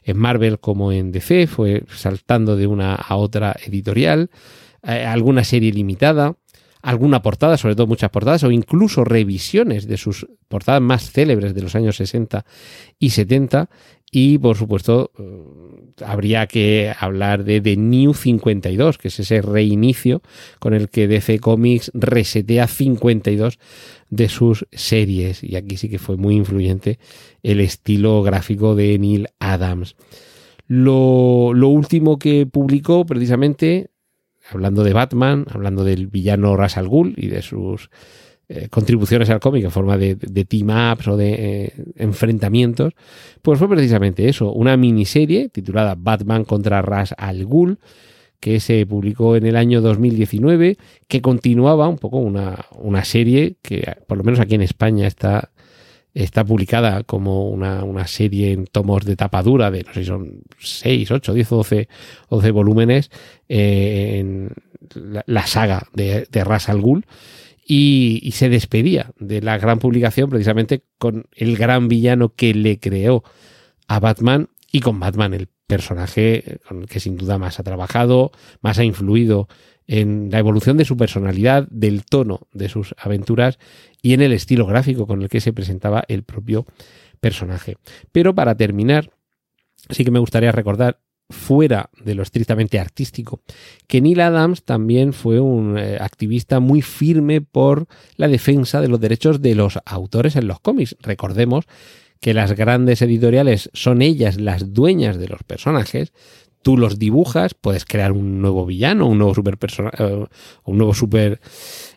en 0.04 0.18
Marvel 0.18 0.60
como 0.60 0.92
en 0.92 1.12
DC, 1.12 1.48
fue 1.48 1.84
saltando 1.90 2.56
de 2.56 2.68
una 2.68 2.96
a 2.96 3.16
otra 3.16 3.56
editorial, 3.66 4.30
alguna 4.82 5.44
serie 5.44 5.74
limitada, 5.74 6.36
alguna 6.82 7.22
portada, 7.22 7.58
sobre 7.58 7.76
todo 7.76 7.88
muchas 7.88 8.10
portadas, 8.10 8.44
o 8.44 8.52
incluso 8.52 9.04
revisiones 9.04 9.88
de 9.88 9.98
sus 9.98 10.28
portadas 10.48 10.82
más 10.82 11.12
célebres 11.12 11.54
de 11.54 11.62
los 11.62 11.76
años 11.76 11.98
60 11.98 12.46
y 13.00 13.10
70. 13.12 13.70
Y 14.12 14.40
por 14.40 14.58
supuesto, 14.58 15.12
eh, 15.20 16.04
habría 16.04 16.48
que 16.48 16.94
hablar 17.00 17.44
de 17.44 17.62
The 17.62 17.78
New 17.78 18.14
52, 18.14 18.98
que 18.98 19.10
es 19.10 19.20
ese 19.20 19.42
reinicio 19.42 20.22
con 20.60 20.74
el 20.74 20.90
que 20.90 21.08
DC 21.08 21.40
Comics 21.40 21.92
resetea 21.94 22.68
52 22.68 23.60
de 24.10 24.30
sus 24.30 24.66
series. 24.72 25.44
Y 25.44 25.56
aquí 25.56 25.78
sí 25.78 25.90
que 25.90 26.00
fue 26.00 26.18
muy 26.18 26.36
influyente 26.36 26.98
el 27.44 27.60
estilo 27.60 28.24
gráfico 28.24 28.74
de 28.74 28.98
Neil 28.98 29.28
Adams. 29.40 29.96
Lo, 30.68 31.52
lo 31.54 31.68
último 31.68 32.18
que 32.18 32.46
publicó 32.46 33.06
precisamente 33.06 33.90
hablando 34.52 34.84
de 34.84 34.94
Batman, 34.94 35.46
hablando 35.50 35.84
del 35.84 36.08
villano 36.08 36.56
Ras 36.56 36.78
Al 36.78 36.88
Ghul 36.88 37.14
y 37.18 37.28
de 37.28 37.42
sus 37.42 37.90
eh, 38.52 38.68
contribuciones 38.70 39.30
al 39.30 39.40
cómic 39.40 39.64
en 39.64 39.72
forma 39.72 39.96
de, 39.98 40.16
de 40.16 40.44
team-ups 40.46 41.08
o 41.08 41.18
de 41.18 41.34
eh, 41.38 41.74
enfrentamientos, 41.98 42.94
pues 43.44 43.60
fue 43.60 43.70
precisamente 43.70 44.28
eso, 44.28 44.52
una 44.52 44.76
miniserie 44.76 45.50
titulada 45.50 45.96
Batman 45.96 46.46
contra 46.46 46.82
Ras 46.82 47.14
Al 47.18 47.46
Ghul, 47.46 47.78
que 48.40 48.60
se 48.60 48.86
publicó 48.86 49.36
en 49.36 49.46
el 49.46 49.56
año 49.56 49.82
2019, 49.82 50.78
que 51.08 51.22
continuaba 51.22 51.88
un 51.88 51.98
poco 51.98 52.18
una, 52.18 52.66
una 52.76 53.04
serie 53.04 53.58
que 53.62 53.84
por 54.08 54.18
lo 54.18 54.24
menos 54.24 54.40
aquí 54.40 54.56
en 54.56 54.62
España 54.62 55.06
está 55.06 55.52
está 56.14 56.44
publicada 56.44 57.04
como 57.04 57.50
una, 57.50 57.84
una, 57.84 58.08
serie 58.08 58.52
en 58.52 58.66
tomos 58.66 59.06
de 59.06 59.16
tapadura 59.16 59.72
de, 59.72 59.84
no 59.84 59.94
sé 59.94 60.02
si 60.02 60.06
son 60.06 60.42
6, 60.60 61.12
8, 61.12 61.34
10 61.34 61.52
o 61.52 61.56
12, 61.58 61.88
12 62.30 62.52
volúmenes 62.52 63.12
eh, 63.48 64.18
en 64.20 64.50
la, 64.96 65.24
la, 65.28 65.46
saga 65.46 65.88
de, 65.94 66.28
de 66.32 66.44
Ras 66.44 66.70
Al 66.70 66.82
Ghul 66.82 67.06
y, 67.66 68.20
y, 68.24 68.32
se 68.32 68.50
despedía 68.50 69.12
de 69.20 69.42
la 69.42 69.58
gran 69.58 69.80
publicación 69.80 70.30
precisamente 70.30 70.84
con 70.98 71.28
el 71.36 71.56
gran 71.56 71.88
villano 71.88 72.34
que 72.36 72.54
le 72.54 72.80
creó 72.80 73.24
a 73.88 74.00
Batman 74.00 74.50
y 74.72 74.82
con 74.82 75.00
Batman, 75.00 75.34
el 75.34 75.50
personaje 75.68 76.60
con 76.68 76.82
el 76.82 76.88
que 76.88 77.00
sin 77.00 77.16
duda 77.16 77.38
más 77.38 77.60
ha 77.60 77.64
trabajado, 77.64 78.32
más 78.62 78.80
ha 78.80 78.84
influido 78.84 79.48
en 79.90 80.30
la 80.32 80.38
evolución 80.38 80.78
de 80.78 80.86
su 80.86 80.96
personalidad, 80.96 81.68
del 81.72 82.06
tono 82.06 82.42
de 82.54 82.70
sus 82.70 82.94
aventuras 83.00 83.58
y 84.04 84.14
en 84.14 84.22
el 84.22 84.34
estilo 84.34 84.68
gráfico 84.68 85.08
con 85.08 85.24
el 85.24 85.30
que 85.30 85.42
se 85.42 85.52
presentaba 85.52 86.04
el 86.08 86.22
propio 86.22 86.68
personaje. 87.20 87.78
Pero 88.12 88.36
para 88.36 88.56
terminar, 88.56 89.10
sí 89.90 90.06
que 90.06 90.12
me 90.12 90.20
gustaría 90.20 90.52
recordar 90.52 91.00
fuera 91.32 91.90
de 92.04 92.14
lo 92.14 92.22
estrictamente 92.22 92.80
artístico, 92.80 93.42
que 93.88 94.00
Neil 94.00 94.22
Adams 94.22 94.64
también 94.64 95.12
fue 95.12 95.40
un 95.40 95.80
eh, 95.80 95.98
activista 96.00 96.60
muy 96.60 96.84
firme 96.84 97.42
por 97.42 97.88
la 98.16 98.28
defensa 98.28 98.82
de 98.82 98.90
los 98.90 99.00
derechos 99.00 99.42
de 99.42 99.56
los 99.56 99.80
autores 99.86 100.36
en 100.36 100.48
los 100.48 100.60
cómics. 100.60 100.98
Recordemos 101.02 101.66
que 102.20 102.36
las 102.36 102.54
grandes 102.54 103.02
editoriales 103.02 103.72
son 103.74 104.04
ellas 104.04 104.40
las 104.40 104.72
dueñas 104.72 105.18
de 105.18 105.30
los 105.30 105.42
personajes, 105.44 106.14
tú 106.62 106.78
los 106.78 107.00
dibujas, 107.00 107.54
puedes 107.54 107.86
crear 107.86 108.12
un 108.12 108.42
nuevo 108.42 108.66
villano, 108.66 109.08
un 109.08 109.18
nuevo 109.18 109.34
super 109.34 109.58
uh, 110.00 110.26
un 110.66 110.78
nuevo 110.78 110.94
super 110.94 111.40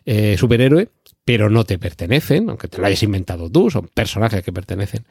eh, 0.05 0.35
superhéroe, 0.37 0.89
pero 1.25 1.49
no 1.49 1.63
te 1.63 1.77
pertenecen, 1.77 2.49
aunque 2.49 2.67
te 2.67 2.79
lo 2.79 2.87
hayas 2.87 3.03
inventado 3.03 3.49
tú, 3.49 3.69
son 3.69 3.89
personajes 3.93 4.43
que 4.43 4.51
pertenecen 4.51 5.05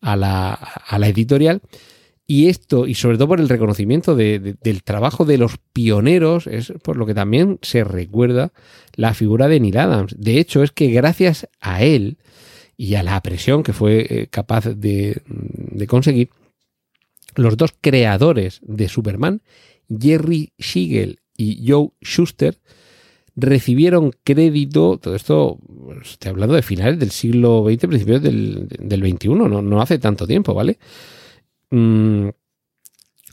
a 0.00 0.16
la, 0.16 0.52
a 0.52 0.98
la 0.98 1.08
editorial. 1.08 1.60
Y 2.28 2.48
esto, 2.48 2.88
y 2.88 2.94
sobre 2.94 3.18
todo 3.18 3.28
por 3.28 3.40
el 3.40 3.48
reconocimiento 3.48 4.16
del 4.16 4.82
trabajo 4.82 5.24
de 5.24 5.38
los 5.38 5.58
pioneros, 5.72 6.48
es 6.48 6.72
por 6.82 6.96
lo 6.96 7.06
que 7.06 7.14
también 7.14 7.60
se 7.62 7.84
recuerda 7.84 8.52
la 8.96 9.14
figura 9.14 9.46
de 9.46 9.60
Neil 9.60 9.78
Adams. 9.78 10.16
De 10.18 10.40
hecho, 10.40 10.64
es 10.64 10.72
que 10.72 10.90
gracias 10.90 11.48
a 11.60 11.84
él 11.84 12.18
y 12.76 12.96
a 12.96 13.04
la 13.04 13.20
presión 13.22 13.62
que 13.62 13.72
fue 13.72 14.06
eh, 14.08 14.26
capaz 14.28 14.64
de, 14.66 15.22
de 15.26 15.86
conseguir, 15.86 16.30
los 17.36 17.56
dos 17.56 17.74
creadores 17.80 18.60
de 18.62 18.88
Superman, 18.88 19.42
Jerry 19.88 20.52
Siegel 20.58 21.20
y 21.36 21.70
Joe 21.70 21.90
Schuster, 22.02 22.58
recibieron 23.36 24.12
crédito, 24.24 24.98
todo 24.98 25.14
esto, 25.14 25.58
estoy 26.02 26.30
hablando 26.30 26.54
de 26.54 26.62
finales 26.62 26.98
del 26.98 27.10
siglo 27.10 27.64
XX, 27.68 27.86
principios 27.86 28.22
del, 28.22 28.66
del 28.68 29.00
XXI, 29.00 29.28
no, 29.28 29.48
no 29.62 29.80
hace 29.82 29.98
tanto 29.98 30.26
tiempo, 30.26 30.54
¿vale? 30.54 30.78
Mm, 31.70 32.28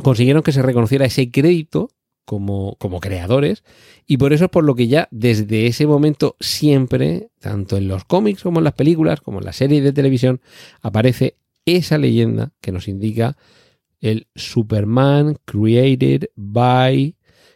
consiguieron 0.01 0.43
que 0.43 0.51
se 0.51 0.61
reconociera 0.61 1.05
ese 1.05 1.31
crédito 1.31 1.89
como, 2.25 2.75
como, 2.79 2.99
creadores 2.99 3.63
y 4.07 4.17
por 4.17 4.33
eso 4.33 4.45
es 4.45 4.51
por 4.51 4.63
lo 4.63 4.75
que 4.75 4.87
ya 4.87 5.07
desde 5.11 5.67
ese 5.67 5.87
momento 5.87 6.35
siempre, 6.39 7.29
tanto 7.39 7.77
en 7.77 7.87
los 7.87 8.05
cómics 8.05 8.43
como 8.43 8.59
en 8.59 8.65
las 8.65 8.73
películas, 8.73 9.21
como 9.21 9.39
en 9.39 9.45
las 9.45 9.57
series 9.57 9.83
de 9.83 9.93
televisión, 9.93 10.41
aparece 10.81 11.37
esa 11.65 11.97
leyenda 11.97 12.51
que 12.59 12.71
nos 12.71 12.87
indica 12.87 13.37
el 14.03 14.27
Superman 14.35 15.37
created 15.45 16.25
by 16.35 17.15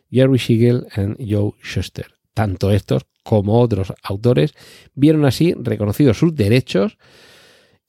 Jerry 0.10 0.40
Siegel 0.40 0.88
and 0.96 1.18
Joe 1.20 1.52
Shuster. 1.62 2.08
Tanto 2.34 2.72
estos 2.72 3.06
como 3.24 3.60
otros 3.60 3.94
autores 4.02 4.54
vieron 4.96 5.26
así 5.26 5.54
reconocidos 5.60 6.18
sus 6.18 6.34
derechos 6.34 6.98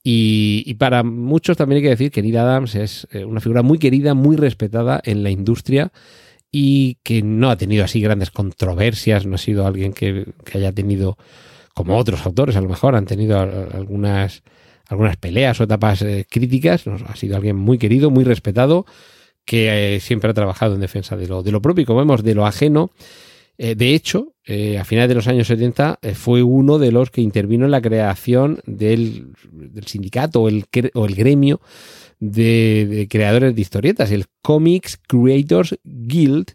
y, 0.03 0.73
para 0.75 1.03
muchos 1.03 1.57
también 1.57 1.77
hay 1.77 1.83
que 1.83 1.89
decir 1.89 2.11
que 2.11 2.21
Neil 2.21 2.37
Adams 2.37 2.75
es 2.75 3.07
eh, 3.11 3.25
una 3.25 3.41
figura 3.41 3.61
muy 3.61 3.79
querida, 3.79 4.13
muy 4.13 4.37
respetada 4.37 5.01
en 5.03 5.23
la 5.23 5.29
industria 5.29 5.91
y 6.51 6.95
que 7.03 7.21
no 7.21 7.49
ha 7.49 7.57
tenido 7.57 7.83
así 7.83 8.01
grandes 8.01 8.31
controversias, 8.31 9.25
no 9.25 9.35
ha 9.35 9.37
sido 9.37 9.67
alguien 9.67 9.93
que, 9.93 10.25
haya 10.53 10.71
tenido, 10.71 11.17
como 11.73 11.97
otros 11.97 12.25
autores 12.25 12.55
a 12.55 12.61
lo 12.61 12.69
mejor, 12.69 12.95
han 12.95 13.05
tenido 13.05 13.39
algunas, 13.39 14.43
algunas 14.89 15.15
peleas 15.15 15.59
o 15.61 15.63
etapas 15.63 16.01
eh, 16.01 16.25
críticas, 16.29 16.85
ha 16.87 17.15
sido 17.15 17.37
alguien 17.37 17.55
muy 17.55 17.77
querido, 17.77 18.11
muy 18.11 18.25
respetado, 18.25 18.85
que 19.45 19.95
eh, 19.95 19.99
siempre 20.01 20.29
ha 20.29 20.33
trabajado 20.33 20.75
en 20.75 20.81
defensa 20.81 21.15
de 21.15 21.27
lo, 21.27 21.41
de 21.41 21.51
lo 21.51 21.61
propio 21.61 21.83
y 21.83 21.85
como 21.85 21.99
vemos, 21.99 22.23
de 22.23 22.35
lo 22.35 22.45
ajeno. 22.45 22.91
Eh, 23.57 23.75
de 23.75 23.93
hecho, 23.93 24.33
a 24.79 24.83
finales 24.83 25.09
de 25.09 25.15
los 25.15 25.27
años 25.27 25.47
70 25.47 25.99
eh, 26.01 26.15
fue 26.15 26.41
uno 26.41 26.79
de 26.79 26.91
los 26.91 27.11
que 27.11 27.21
intervino 27.21 27.65
en 27.65 27.71
la 27.71 27.81
creación 27.81 28.61
del, 28.65 29.33
sindicato 29.85 30.41
o 30.41 30.49
el 30.49 31.15
gremio 31.15 31.61
de, 32.19 33.07
creadores 33.09 33.55
de 33.55 33.61
historietas, 33.61 34.11
el 34.11 34.25
Comics 34.41 34.97
Creators 34.97 35.79
Guild, 35.83 36.51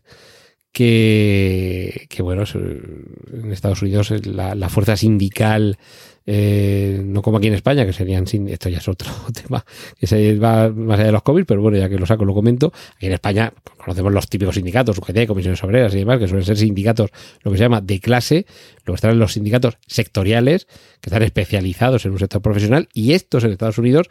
que, 0.74 2.06
bueno, 2.20 2.44
en 2.52 3.52
Estados 3.52 3.80
Unidos 3.80 4.10
la 4.26 4.68
fuerza 4.68 4.96
sindical 4.96 5.78
eh, 6.26 7.02
no 7.04 7.20
como 7.20 7.36
aquí 7.36 7.48
en 7.48 7.54
España, 7.54 7.84
que 7.84 7.92
serían 7.92 8.26
sin. 8.26 8.48
Esto 8.48 8.68
ya 8.68 8.78
es 8.78 8.88
otro 8.88 9.10
tema 9.42 9.64
que 9.98 10.06
se 10.06 10.38
va 10.38 10.70
más 10.70 10.98
allá 10.98 11.06
de 11.06 11.12
los 11.12 11.22
cómics, 11.22 11.46
pero 11.46 11.60
bueno, 11.60 11.76
ya 11.76 11.88
que 11.88 11.98
lo 11.98 12.06
saco, 12.06 12.24
lo 12.24 12.34
comento. 12.34 12.72
Aquí 12.96 13.06
en 13.06 13.12
España 13.12 13.52
conocemos 13.76 14.12
los 14.12 14.28
típicos 14.28 14.54
sindicatos, 14.54 14.98
UGT, 14.98 15.26
comisiones 15.26 15.62
obreras 15.62 15.94
y 15.94 15.98
demás, 15.98 16.18
que 16.18 16.28
suelen 16.28 16.44
ser 16.44 16.56
sindicatos, 16.56 17.10
lo 17.42 17.50
que 17.50 17.58
se 17.58 17.64
llama 17.64 17.80
de 17.80 18.00
clase. 18.00 18.46
Luego 18.84 18.96
están 18.96 19.18
los 19.18 19.34
sindicatos 19.34 19.78
sectoriales, 19.86 20.66
que 21.00 21.10
están 21.10 21.22
especializados 21.22 22.06
en 22.06 22.12
un 22.12 22.18
sector 22.18 22.40
profesional, 22.40 22.88
y 22.94 23.12
estos 23.12 23.44
en 23.44 23.52
Estados 23.52 23.78
Unidos 23.78 24.08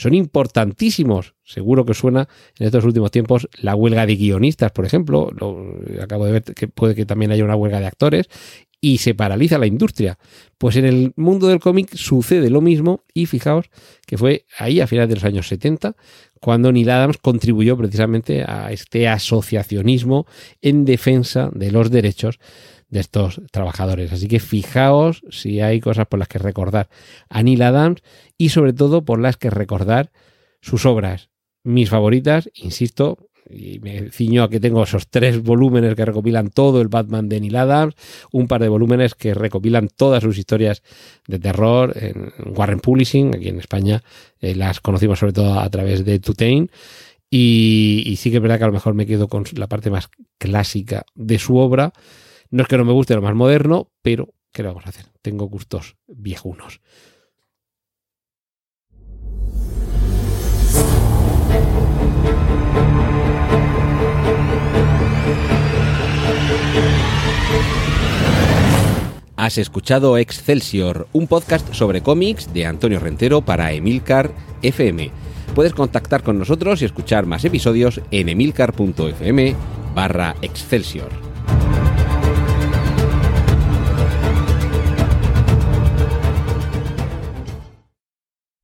son 0.00 0.14
importantísimos. 0.14 1.34
Seguro 1.44 1.84
que 1.84 1.92
suena 1.92 2.26
en 2.58 2.66
estos 2.66 2.84
últimos 2.84 3.10
tiempos 3.10 3.48
la 3.60 3.74
huelga 3.74 4.06
de 4.06 4.16
guionistas, 4.16 4.72
por 4.72 4.86
ejemplo. 4.86 5.30
Lo, 5.38 5.74
acabo 6.02 6.24
de 6.24 6.32
ver 6.32 6.42
que 6.42 6.68
puede 6.68 6.94
que 6.94 7.04
también 7.04 7.32
haya 7.32 7.44
una 7.44 7.54
huelga 7.54 7.80
de 7.80 7.86
actores 7.86 8.30
y 8.80 8.96
se 8.96 9.14
paraliza 9.14 9.58
la 9.58 9.66
industria. 9.66 10.18
Pues 10.56 10.76
en 10.76 10.86
el 10.86 11.12
mundo 11.16 11.48
del 11.48 11.60
cómic 11.60 11.94
sucede 11.94 12.48
lo 12.48 12.62
mismo 12.62 13.04
y 13.12 13.26
fijaos 13.26 13.66
que 14.06 14.16
fue 14.16 14.46
ahí 14.56 14.80
a 14.80 14.86
finales 14.86 15.10
de 15.10 15.16
los 15.16 15.24
años 15.24 15.48
70 15.48 15.94
cuando 16.40 16.72
Neil 16.72 16.88
Adams 16.88 17.18
contribuyó 17.18 17.76
precisamente 17.76 18.42
a 18.42 18.72
este 18.72 19.06
asociacionismo 19.06 20.26
en 20.62 20.86
defensa 20.86 21.50
de 21.52 21.72
los 21.72 21.90
derechos 21.90 22.38
de 22.90 23.00
estos 23.00 23.40
trabajadores. 23.50 24.12
Así 24.12 24.28
que 24.28 24.40
fijaos 24.40 25.22
si 25.30 25.60
hay 25.60 25.80
cosas 25.80 26.06
por 26.06 26.18
las 26.18 26.28
que 26.28 26.38
recordar 26.38 26.88
a 27.28 27.42
Neil 27.42 27.62
Adams 27.62 28.02
y 28.36 28.50
sobre 28.50 28.72
todo 28.72 29.04
por 29.04 29.20
las 29.20 29.36
que 29.36 29.50
recordar 29.50 30.10
sus 30.60 30.84
obras. 30.84 31.30
Mis 31.62 31.90
favoritas, 31.90 32.50
insisto, 32.54 33.30
y 33.48 33.78
me 33.80 34.10
ciño 34.10 34.42
a 34.42 34.50
que 34.50 34.60
tengo 34.60 34.82
esos 34.82 35.08
tres 35.08 35.42
volúmenes 35.42 35.94
que 35.94 36.04
recopilan 36.04 36.50
todo 36.50 36.80
el 36.80 36.88
Batman 36.88 37.28
de 37.28 37.40
Neil 37.40 37.56
Adams, 37.56 37.94
un 38.32 38.46
par 38.46 38.62
de 38.62 38.68
volúmenes 38.68 39.14
que 39.14 39.34
recopilan 39.34 39.88
todas 39.88 40.22
sus 40.22 40.38
historias 40.38 40.82
de 41.26 41.38
terror 41.38 41.92
en 41.96 42.32
Warren 42.56 42.80
Publishing, 42.80 43.34
aquí 43.34 43.48
en 43.48 43.58
España 43.58 44.02
eh, 44.40 44.54
las 44.54 44.80
conocimos 44.80 45.18
sobre 45.18 45.32
todo 45.32 45.58
a 45.58 45.68
través 45.70 46.04
de 46.04 46.18
Tutain. 46.18 46.70
Y, 47.32 48.02
y, 48.06 48.16
sí 48.16 48.30
que 48.30 48.38
es 48.38 48.42
verdad 48.42 48.58
que 48.58 48.64
a 48.64 48.66
lo 48.66 48.72
mejor 48.72 48.94
me 48.94 49.06
quedo 49.06 49.28
con 49.28 49.44
la 49.54 49.68
parte 49.68 49.88
más 49.88 50.10
clásica 50.38 51.04
de 51.14 51.38
su 51.38 51.58
obra. 51.58 51.92
No 52.52 52.62
es 52.62 52.68
que 52.68 52.76
no 52.76 52.84
me 52.84 52.92
guste 52.92 53.14
lo 53.14 53.22
más 53.22 53.34
moderno, 53.34 53.92
pero 54.02 54.34
¿qué 54.52 54.62
le 54.62 54.68
vamos 54.68 54.84
a 54.84 54.88
hacer? 54.88 55.06
Tengo 55.22 55.46
gustos 55.46 55.96
viejunos. 56.08 56.80
Has 69.36 69.56
escuchado 69.56 70.18
Excelsior, 70.18 71.06
un 71.12 71.28
podcast 71.28 71.72
sobre 71.72 72.02
cómics 72.02 72.52
de 72.52 72.66
Antonio 72.66 72.98
Rentero 72.98 73.42
para 73.42 73.72
Emilcar 73.72 74.32
FM. 74.62 75.10
Puedes 75.54 75.72
contactar 75.72 76.24
con 76.24 76.38
nosotros 76.38 76.82
y 76.82 76.84
escuchar 76.84 77.26
más 77.26 77.44
episodios 77.44 78.00
en 78.10 78.28
emilcar.fm 78.28 79.54
barra 79.94 80.34
Excelsior. 80.42 81.29